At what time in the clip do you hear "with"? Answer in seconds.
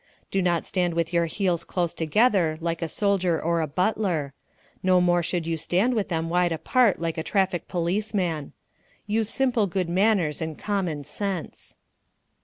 0.95-1.13, 5.93-6.09